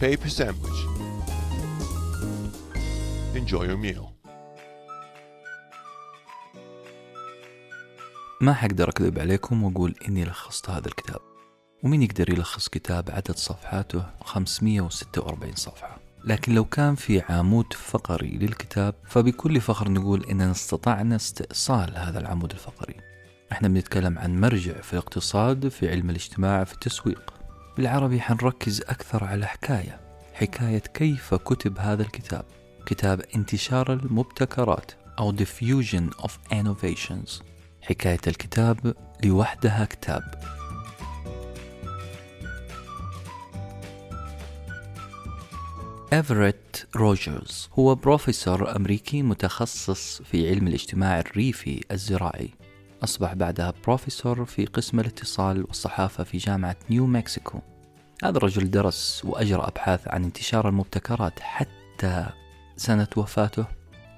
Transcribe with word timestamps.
paper 0.00 0.30
sandwich. 0.30 0.80
Enjoy 3.34 3.64
your 3.64 3.76
meal. 3.76 4.06
ما 8.40 8.54
حقدر 8.54 8.88
أكذب 8.88 9.18
عليكم 9.18 9.62
وأقول 9.62 9.94
إني 10.08 10.24
لخصت 10.24 10.70
هذا 10.70 10.88
الكتاب 10.88 11.20
ومين 11.82 12.02
يقدر 12.02 12.30
يلخص 12.30 12.68
كتاب 12.68 13.10
عدد 13.10 13.36
صفحاته 13.36 14.06
546 14.24 15.54
صفحة 15.54 16.00
لكن 16.24 16.54
لو 16.54 16.64
كان 16.64 16.94
في 16.94 17.20
عمود 17.28 17.72
فقري 17.72 18.30
للكتاب 18.30 18.94
فبكل 19.04 19.60
فخر 19.60 19.90
نقول 19.90 20.24
إننا 20.24 20.50
استطعنا 20.50 21.16
استئصال 21.16 21.96
هذا 21.96 22.18
العمود 22.18 22.50
الفقري 22.50 22.96
إحنا 23.52 23.68
بنتكلم 23.68 24.18
عن 24.18 24.40
مرجع 24.40 24.80
في 24.80 24.92
الاقتصاد 24.92 25.68
في 25.68 25.90
علم 25.90 26.10
الاجتماع 26.10 26.64
في 26.64 26.72
التسويق 26.74 27.39
بالعربي 27.80 28.20
حنركز 28.20 28.80
أكثر 28.80 29.24
على 29.24 29.46
حكاية 29.46 30.00
حكاية 30.34 30.78
كيف 30.78 31.34
كتب 31.34 31.78
هذا 31.78 32.02
الكتاب. 32.02 32.44
كتاب 32.86 33.20
انتشار 33.36 33.92
المبتكرات 33.92 34.92
أو 35.18 35.36
Diffusion 35.36 36.22
of 36.22 36.30
Innovations. 36.52 37.42
حكاية 37.82 38.20
الكتاب 38.26 38.94
لوحدها 39.24 39.84
كتاب. 39.84 40.22
إيفريت 46.12 46.76
روجرز 46.96 47.68
هو 47.78 47.94
بروفيسور 47.94 48.76
أمريكي 48.76 49.22
متخصص 49.22 50.22
في 50.22 50.48
علم 50.48 50.66
الاجتماع 50.66 51.20
الريفي 51.20 51.84
الزراعي. 51.90 52.59
أصبح 53.04 53.34
بعدها 53.34 53.72
بروفيسور 53.84 54.44
في 54.44 54.64
قسم 54.64 55.00
الاتصال 55.00 55.64
والصحافة 55.64 56.24
في 56.24 56.38
جامعة 56.38 56.76
نيو 56.90 57.06
مكسيكو. 57.06 57.58
هذا 58.24 58.36
الرجل 58.36 58.70
درس 58.70 59.22
وأجرى 59.24 59.62
أبحاث 59.62 60.08
عن 60.08 60.24
انتشار 60.24 60.68
المبتكرات 60.68 61.40
حتى 61.40 62.26
سنة 62.76 63.08
وفاته 63.16 63.64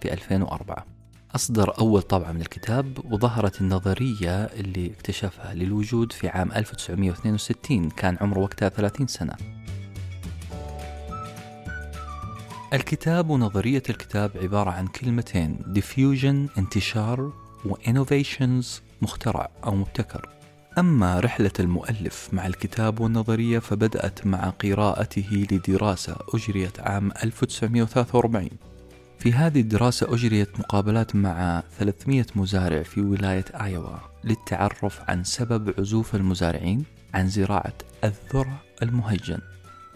في 0.00 0.12
2004 0.12 0.86
أصدر 1.34 1.78
أول 1.78 2.02
طبعة 2.02 2.32
من 2.32 2.40
الكتاب 2.40 3.12
وظهرت 3.12 3.60
النظرية 3.60 4.44
اللي 4.44 4.86
اكتشفها 4.86 5.54
للوجود 5.54 6.12
في 6.12 6.28
عام 6.28 6.52
1962 6.52 7.90
كان 7.90 8.16
عمره 8.20 8.38
وقتها 8.38 8.68
30 8.68 9.06
سنة. 9.06 9.34
الكتاب 12.72 13.30
ونظرية 13.30 13.82
الكتاب 13.90 14.30
عبارة 14.42 14.70
عن 14.70 14.86
كلمتين 14.86 15.58
diffusion 15.74 16.58
انتشار 16.58 17.32
و 17.66 17.74
innovations 17.74 18.66
مخترع 19.02 19.48
أو 19.64 19.74
مبتكر. 19.74 20.28
أما 20.78 21.20
رحلة 21.20 21.50
المؤلف 21.60 22.28
مع 22.32 22.46
الكتاب 22.46 23.00
والنظرية 23.00 23.58
فبدأت 23.58 24.26
مع 24.26 24.50
قراءته 24.50 25.46
لدراسة 25.50 26.16
أجريت 26.34 26.80
عام 26.80 27.12
1943 27.24 28.48
في 29.18 29.32
هذه 29.32 29.60
الدراسة 29.60 30.14
أجريت 30.14 30.60
مقابلات 30.60 31.16
مع 31.16 31.62
300 31.78 32.26
مزارع 32.36 32.82
في 32.82 33.00
ولاية 33.00 33.44
آيوا 33.54 33.96
للتعرف 34.24 35.00
عن 35.08 35.24
سبب 35.24 35.74
عزوف 35.78 36.14
المزارعين 36.14 36.84
عن 37.14 37.28
زراعة 37.28 37.74
الذرة 38.04 38.62
المهجن 38.82 39.38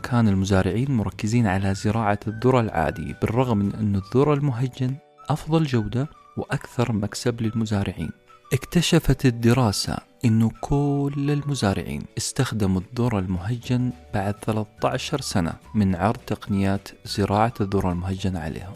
كان 0.03 0.28
المزارعين 0.28 0.91
مركزين 0.91 1.47
على 1.47 1.75
زراعة 1.75 2.20
الذرة 2.27 2.61
العادي 2.61 3.14
بالرغم 3.22 3.59
من 3.59 3.75
أن 3.75 3.97
الذرة 3.97 4.34
المهجن 4.34 4.94
أفضل 5.28 5.64
جودة 5.64 6.09
وأكثر 6.36 6.92
مكسب 6.92 7.42
للمزارعين. 7.42 8.10
اكتشفت 8.52 9.26
الدراسة 9.26 9.96
أن 10.24 10.48
كل 10.60 11.30
المزارعين 11.30 12.02
استخدموا 12.18 12.80
الذرة 12.80 13.18
المهجن 13.18 13.92
بعد 14.14 14.34
13 14.34 15.20
سنة 15.20 15.52
من 15.74 15.94
عرض 15.94 16.18
تقنيات 16.26 16.88
زراعة 17.04 17.54
الذرة 17.60 17.92
المهجن 17.92 18.36
عليهم. 18.36 18.72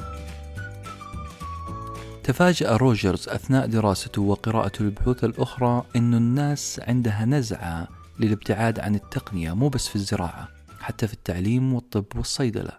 تفاجأ 2.25 2.77
روجرز 2.77 3.29
أثناء 3.29 3.67
دراسته 3.67 4.23
وقراءته 4.23 4.83
البحوث 4.83 5.25
الأخرى 5.25 5.85
أن 5.97 6.15
الناس 6.15 6.81
عندها 6.89 7.25
نزعة 7.25 7.89
للابتعاد 8.21 8.81
عن 8.81 8.95
التقنية 8.95 9.53
مو 9.53 9.69
بس 9.69 9.89
في 9.89 9.97
الزراعة 9.97 10.49
حتى 10.81 11.07
في 11.07 11.15
التعليم 11.15 11.75
والطب 11.75 12.05
والصيدلة. 12.17 12.73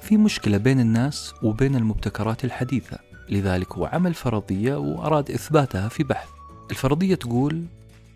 في 0.00 0.16
مشكلة 0.16 0.56
بين 0.56 0.80
الناس 0.80 1.34
وبين 1.42 1.76
المبتكرات 1.76 2.44
الحديثة. 2.44 3.11
لذلك 3.28 3.72
هو 3.72 3.84
عمل 3.84 4.14
فرضية 4.14 4.76
وأراد 4.76 5.30
إثباتها 5.30 5.88
في 5.88 6.04
بحث. 6.04 6.28
الفرضية 6.70 7.14
تقول 7.14 7.64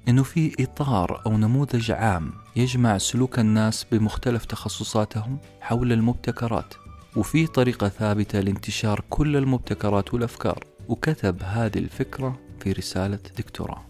أنه 0.08 0.22
في 0.22 0.52
إطار 0.60 1.22
أو 1.26 1.36
نموذج 1.36 1.90
عام 1.90 2.32
يجمع 2.56 2.98
سلوك 2.98 3.38
الناس 3.38 3.86
بمختلف 3.92 4.44
تخصصاتهم 4.44 5.38
حول 5.60 5.92
المبتكرات 5.92 6.74
وفي 7.16 7.46
طريقة 7.46 7.88
ثابتة 7.88 8.40
لانتشار 8.40 9.04
كل 9.10 9.36
المبتكرات 9.36 10.14
والأفكار. 10.14 10.64
وكتب 10.88 11.42
هذه 11.42 11.78
الفكرة 11.78 12.38
في 12.60 12.72
رسالة 12.72 13.18
دكتوراه. 13.38 13.82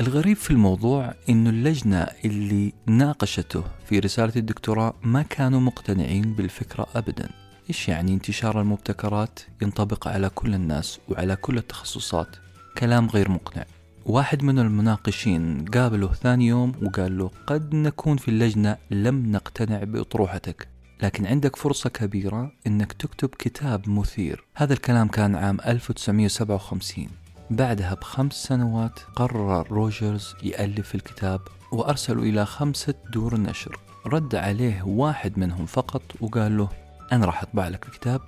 الغريب 0.00 0.36
في 0.36 0.50
الموضوع 0.50 1.14
انه 1.28 1.50
اللجنة 1.50 2.06
اللي 2.24 2.72
ناقشته 2.86 3.64
في 3.88 3.98
رسالة 3.98 4.32
الدكتوراه 4.36 4.94
ما 5.02 5.22
كانوا 5.22 5.60
مقتنعين 5.60 6.22
بالفكرة 6.22 6.86
ابدا. 6.94 7.28
إيش 7.68 7.88
يعني 7.88 8.14
انتشار 8.14 8.60
المبتكرات 8.60 9.40
ينطبق 9.62 10.08
على 10.08 10.28
كل 10.28 10.54
الناس 10.54 10.98
وعلى 11.08 11.36
كل 11.36 11.58
التخصصات؟ 11.58 12.36
كلام 12.78 13.08
غير 13.08 13.30
مقنع. 13.30 13.64
واحد 14.06 14.42
من 14.42 14.58
المناقشين 14.58 15.64
قابله 15.64 16.12
ثاني 16.12 16.46
يوم 16.46 16.72
وقال 16.82 17.18
له 17.18 17.30
قد 17.46 17.74
نكون 17.74 18.16
في 18.16 18.28
اللجنة 18.28 18.76
لم 18.90 19.32
نقتنع 19.32 19.84
بأطروحتك. 19.84 20.68
لكن 21.02 21.26
عندك 21.26 21.56
فرصة 21.56 21.90
كبيرة 21.90 22.52
إنك 22.66 22.92
تكتب 22.92 23.28
كتاب 23.38 23.88
مثير. 23.88 24.44
هذا 24.54 24.72
الكلام 24.72 25.08
كان 25.08 25.36
عام 25.36 25.58
1957 25.66 27.08
بعدها 27.50 27.94
بخمس 27.94 28.32
سنوات 28.32 29.00
قرر 29.16 29.72
روجرز 29.72 30.34
يألف 30.42 30.94
الكتاب 30.94 31.40
وأرسلوا 31.72 32.24
إلى 32.24 32.46
خمسة 32.46 32.94
دور 33.12 33.40
نشر. 33.40 33.78
رد 34.06 34.34
عليه 34.34 34.82
واحد 34.82 35.38
منهم 35.38 35.66
فقط 35.66 36.02
وقال 36.20 36.56
له 36.56 36.68
أنا 37.12 37.26
راح 37.26 37.42
أطبع 37.42 37.68
لك 37.68 37.86
الكتاب 37.86 38.20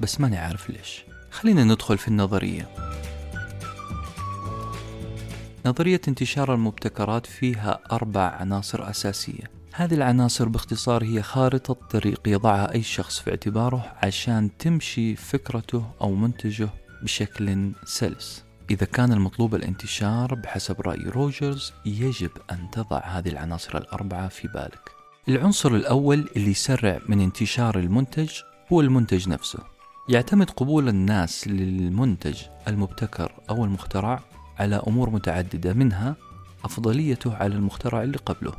بس 0.00 0.20
ماني 0.20 0.38
عارف 0.38 0.70
ليش. 0.70 1.04
خلينا 1.30 1.64
ندخل 1.64 1.98
في 1.98 2.08
النظرية. 2.08 2.68
نظرية 5.66 6.00
انتشار 6.08 6.54
المبتكرات 6.54 7.26
فيها 7.26 7.80
أربع 7.92 8.20
عناصر 8.20 8.90
أساسية. 8.90 9.50
هذه 9.72 9.94
العناصر 9.94 10.48
باختصار 10.48 11.04
هي 11.04 11.22
خارطة 11.22 11.74
طريق 11.74 12.20
يضعها 12.26 12.72
أي 12.74 12.82
شخص 12.82 13.20
في 13.20 13.30
اعتباره 13.30 13.92
عشان 14.02 14.56
تمشي 14.58 15.16
فكرته 15.16 15.84
أو 16.00 16.14
منتجه 16.14 16.68
بشكل 17.02 17.72
سلس. 17.84 18.44
إذا 18.70 18.86
كان 18.86 19.12
المطلوب 19.12 19.54
الانتشار 19.54 20.34
بحسب 20.34 20.80
رأي 20.80 21.02
روجرز 21.02 21.72
يجب 21.86 22.30
أن 22.50 22.70
تضع 22.72 23.00
هذه 23.04 23.28
العناصر 23.28 23.78
الأربعة 23.78 24.28
في 24.28 24.48
بالك. 24.48 25.01
العنصر 25.28 25.74
الأول 25.74 26.28
اللي 26.36 26.50
يسرع 26.50 27.00
من 27.08 27.20
انتشار 27.20 27.78
المنتج 27.78 28.30
هو 28.72 28.80
المنتج 28.80 29.28
نفسه. 29.28 29.58
يعتمد 30.08 30.50
قبول 30.50 30.88
الناس 30.88 31.48
للمنتج 31.48 32.42
المبتكر 32.68 33.32
أو 33.50 33.64
المخترع 33.64 34.22
على 34.58 34.82
أمور 34.86 35.10
متعددة 35.10 35.72
منها 35.72 36.16
أفضليته 36.64 37.34
على 37.34 37.54
المخترع 37.54 38.02
اللي 38.02 38.18
قبله. 38.18 38.52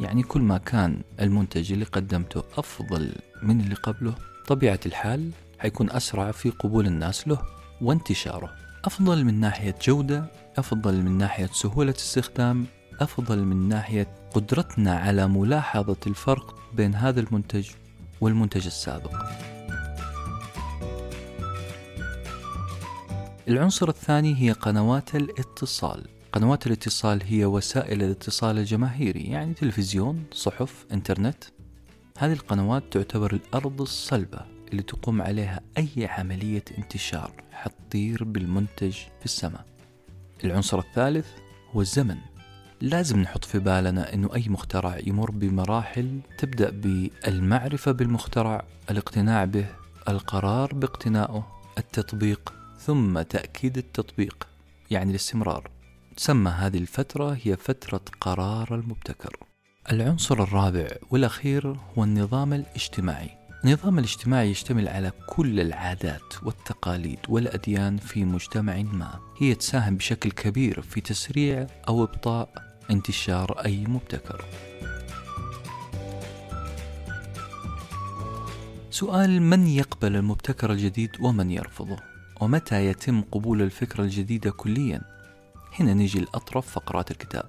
يعني 0.00 0.22
كل 0.22 0.40
ما 0.40 0.58
كان 0.58 1.02
المنتج 1.20 1.72
اللي 1.72 1.84
قدمته 1.84 2.44
أفضل 2.56 3.12
من 3.42 3.60
اللي 3.60 3.74
قبله 3.74 4.14
طبيعة 4.46 4.80
الحال 4.86 5.30
حيكون 5.58 5.90
أسرع 5.90 6.30
في 6.30 6.50
قبول 6.50 6.86
الناس 6.86 7.28
له 7.28 7.42
وانتشاره. 7.80 8.54
أفضل 8.84 9.24
من 9.24 9.40
ناحية 9.40 9.74
جودة 9.82 10.26
أفضل 10.58 11.02
من 11.02 11.18
ناحية 11.18 11.50
سهولة 11.52 11.94
استخدام 11.98 12.66
أفضل 13.00 13.44
من 13.44 13.68
ناحية 13.68 14.06
قدرتنا 14.34 14.98
على 14.98 15.28
ملاحظة 15.28 15.96
الفرق 16.06 16.58
بين 16.74 16.94
هذا 16.94 17.20
المنتج 17.20 17.70
والمنتج 18.20 18.66
السابق. 18.66 19.14
العنصر 23.48 23.88
الثاني 23.88 24.42
هي 24.42 24.52
قنوات 24.52 25.14
الاتصال. 25.14 26.04
قنوات 26.32 26.66
الاتصال 26.66 27.22
هي 27.24 27.44
وسائل 27.44 28.02
الاتصال 28.02 28.58
الجماهيري 28.58 29.22
يعني 29.22 29.54
تلفزيون 29.54 30.24
صحف 30.32 30.86
إنترنت. 30.92 31.44
هذه 32.18 32.32
القنوات 32.32 32.82
تعتبر 32.90 33.32
الأرض 33.32 33.80
الصلبة 33.80 34.40
اللي 34.70 34.82
تقوم 34.82 35.22
عليها 35.22 35.60
أي 35.78 36.06
عملية 36.06 36.64
انتشار 36.78 37.32
حتطير 37.52 38.24
بالمنتج 38.24 38.92
في 38.92 39.24
السماء. 39.24 39.64
العنصر 40.44 40.78
الثالث 40.78 41.26
هو 41.72 41.80
الزمن. 41.80 42.16
لازم 42.80 43.20
نحط 43.20 43.44
في 43.44 43.58
بالنا 43.58 44.14
أنه 44.14 44.34
أي 44.34 44.44
مخترع 44.48 44.98
يمر 45.06 45.30
بمراحل 45.30 46.20
تبدأ 46.38 46.70
بالمعرفة 46.70 47.92
بالمخترع 47.92 48.64
الاقتناع 48.90 49.44
به 49.44 49.66
القرار 50.08 50.74
باقتنائه 50.74 51.46
التطبيق 51.78 52.52
ثم 52.78 53.22
تأكيد 53.22 53.78
التطبيق 53.78 54.46
يعني 54.90 55.10
الاستمرار. 55.10 55.70
تسمى 56.16 56.50
هذه 56.50 56.78
الفترة 56.78 57.38
هي 57.42 57.56
فترة 57.56 58.00
قرار 58.20 58.74
المبتكر. 58.74 59.36
العنصر 59.92 60.42
الرابع 60.42 60.88
والأخير 61.10 61.76
هو 61.98 62.04
النظام 62.04 62.52
الاجتماعي. 62.52 63.30
النظام 63.64 63.98
الاجتماعي 63.98 64.50
يشتمل 64.50 64.88
على 64.88 65.12
كل 65.26 65.60
العادات 65.60 66.34
والتقاليد 66.42 67.18
والأديان 67.28 67.96
في 67.96 68.24
مجتمع 68.24 68.82
ما. 68.82 69.18
هي 69.38 69.54
تساهم 69.54 69.96
بشكل 69.96 70.30
كبير 70.30 70.80
في 70.80 71.00
تسريع 71.00 71.66
أو 71.88 72.04
إبطاء 72.04 72.65
انتشار 72.90 73.64
أي 73.64 73.84
مبتكر. 73.86 74.44
سؤال 78.90 79.42
من 79.42 79.66
يقبل 79.66 80.16
المبتكر 80.16 80.72
الجديد 80.72 81.10
ومن 81.20 81.50
يرفضه؟ 81.50 81.96
ومتى 82.40 82.86
يتم 82.86 83.22
قبول 83.22 83.62
الفكرة 83.62 84.04
الجديدة 84.04 84.50
كليا؟ 84.50 85.02
هنا 85.80 85.94
نجي 85.94 86.20
لأطرف 86.20 86.70
فقرات 86.70 87.10
الكتاب. 87.10 87.48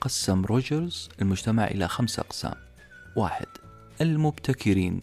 قسم 0.00 0.44
روجرز 0.44 1.08
المجتمع 1.22 1.64
إلى 1.64 1.88
خمسة 1.88 2.20
أقسام. 2.20 2.54
واحد 3.16 3.46
المبتكرين. 4.00 5.00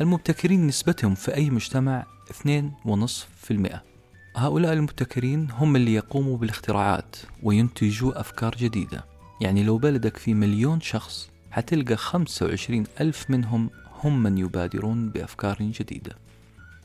المبتكرين 0.00 0.66
نسبتهم 0.66 1.14
في 1.14 1.34
أي 1.34 1.50
مجتمع؟ 1.50 2.06
2.5% 2.30 3.89
هؤلاء 4.36 4.72
المبتكرين 4.72 5.48
هم 5.50 5.76
اللي 5.76 5.94
يقوموا 5.94 6.36
بالاختراعات 6.36 7.16
وينتجوا 7.42 8.20
أفكار 8.20 8.54
جديدة. 8.58 9.04
يعني 9.40 9.62
لو 9.62 9.78
بلدك 9.78 10.16
في 10.16 10.34
مليون 10.34 10.80
شخص 10.80 11.30
حتلقى 11.50 11.96
25 11.96 12.84
ألف 13.00 13.30
منهم 13.30 13.70
هم 14.04 14.22
من 14.22 14.38
يبادرون 14.38 15.10
بأفكار 15.10 15.56
جديدة. 15.60 16.16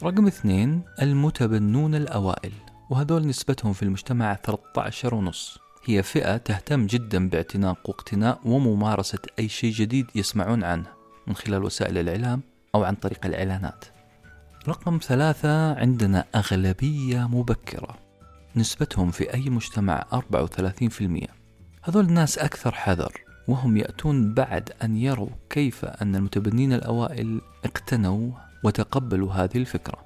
رقم 0.04 0.28
اثنين 0.28 0.82
المتبنون 1.02 1.96
الأوائل. 1.96 2.52
وهذول 2.90 3.28
نسبتهم 3.28 3.74
في 3.74 3.84
المجتمع 3.84 4.36
13 4.36 5.16
ونص. 5.16 5.58
هي 5.86 6.04
فئة 6.04 6.38
تهتم 6.38 6.86
جدا 6.88 7.30
باعتناق 7.30 7.90
واقتناء 7.90 8.40
وممارسة 8.46 9.20
أي 9.40 9.50
شيء 9.50 9.72
جديد 9.72 10.06
يسمعون 10.16 10.64
عنه 10.64 10.88
من 11.28 11.36
خلال 11.36 11.64
وسائل 11.64 11.98
الإعلام 11.98 12.42
أو 12.76 12.84
عن 12.84 12.96
طريق 12.96 13.26
الإعلانات. 13.26 13.95
رقم 14.68 15.00
ثلاثة 15.04 15.80
عندنا 15.80 16.26
أغلبية 16.36 17.28
مبكرة. 17.28 17.98
نسبتهم 18.56 19.12
في 19.12 19.34
أي 19.34 19.50
مجتمع 19.50 20.06
34% 20.14 21.28
هذول 21.82 22.06
الناس 22.06 22.38
أكثر 22.38 22.72
حذر 22.72 23.22
وهم 23.48 23.78
يأتون 23.78 24.34
بعد 24.34 24.72
أن 24.84 24.98
يروا 24.98 25.30
كيف 25.50 25.86
أن 25.86 26.16
المتبنين 26.16 26.74
الأوائل 26.74 27.42
اقتنوا 27.66 28.32
وتقبلوا 28.64 29.34
هذه 29.34 29.58
الفكرة. 29.58 29.98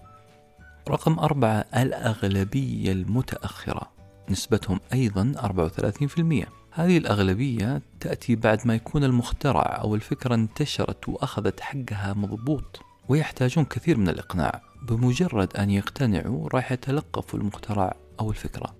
رقم 0.89 1.19
أربعة 1.19 1.65
الأغلبية 1.75 2.91
المتأخرة. 2.91 3.91
نسبتهم 4.29 4.79
أيضا 4.93 5.33
34% 5.37 6.47
هذه 6.71 6.97
الأغلبية 6.97 7.81
تأتي 7.99 8.35
بعد 8.35 8.67
ما 8.67 8.75
يكون 8.75 9.03
المخترع 9.03 9.79
أو 9.81 9.95
الفكرة 9.95 10.35
انتشرت 10.35 11.09
وأخذت 11.09 11.59
حقها 11.59 12.13
مضبوط. 12.13 12.88
ويحتاجون 13.09 13.65
كثير 13.65 13.97
من 13.97 14.09
الإقناع 14.09 14.61
بمجرد 14.81 15.57
أن 15.57 15.69
يقتنعوا 15.69 16.49
راح 16.49 16.71
يتلقفوا 16.71 17.39
المخترع 17.39 17.95
أو 18.19 18.29
الفكرة. 18.29 18.75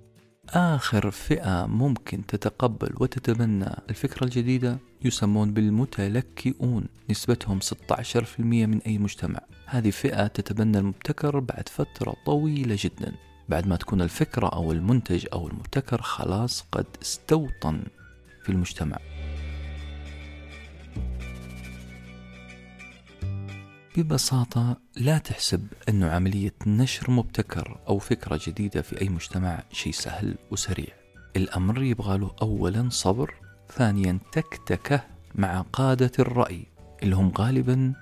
آخر 0.50 1.12
فئة 1.12 1.66
ممكن 1.66 2.26
تتقبل 2.26 2.94
وتتبنى 3.00 3.76
الفكرة 3.90 4.24
الجديدة 4.24 4.78
يسمون 5.06 5.54
بالمتلكئون 5.54 6.86
نسبتهم 7.10 7.60
16% 7.60 8.40
من 8.40 8.82
أي 8.82 8.98
مجتمع. 8.98 9.40
هذه 9.66 9.90
فئة 9.90 10.28
تتبنى 10.28 10.78
المبتكر 10.78 11.40
بعد 11.40 11.70
فترة 11.70 12.16
طويلة 12.26 12.78
جدا. 12.80 13.14
بعد 13.50 13.68
ما 13.68 13.76
تكون 13.76 14.02
الفكرة 14.02 14.48
أو 14.48 14.72
المنتج 14.72 15.26
أو 15.34 15.48
المبتكر 15.48 16.02
خلاص 16.02 16.66
قد 16.72 16.86
استوطن 17.02 17.84
في 18.44 18.50
المجتمع. 18.50 18.98
ببساطة 24.04 24.78
لا 24.96 25.18
تحسب 25.18 25.68
أنه 25.90 26.10
عملية 26.10 26.54
نشر 26.68 27.12
مبتكر 27.12 27.80
أو 27.88 28.00
فكرة 28.00 28.40
جديدة 28.48 28.82
في 28.82 29.02
أي 29.02 29.10
مجتمع 29.10 29.64
شيء 29.72 29.94
سهل 29.94 30.36
وسريع. 30.52 30.88
الأمر 31.36 31.84
يبغى 31.84 32.18
له 32.18 32.32
أولا 32.42 32.90
صبر 32.90 33.34
ثانيا 33.76 34.20
تكتكة 34.32 35.04
مع 35.36 35.62
قادة 35.62 36.12
الرأي 36.20 36.66
اللي 37.04 37.16
هم 37.16 37.32
غالبا 37.38 37.94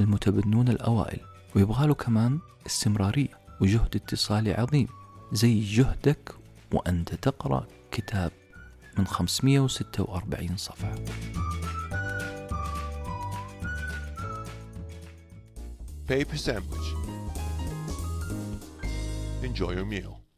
المتبنون 0.00 0.68
الأوائل. 0.68 1.20
ويبغى 1.56 1.86
له 1.86 1.94
كمان 1.94 2.38
استمرارية 2.66 3.38
وجهد 3.60 3.96
اتصالي 3.96 4.52
عظيم 4.52 4.88
زي 5.32 5.60
جهدك 5.60 6.34
وأنت 6.72 7.14
تقرأ 7.14 7.66
كتاب 7.90 8.32
من 8.98 9.06
546 9.06 10.56
صفحة. 10.56 10.94
Paper 16.06 16.36
sandwich. 16.36 16.94
Enjoy 19.42 19.72
your 19.72 19.84
meal. 19.84 20.15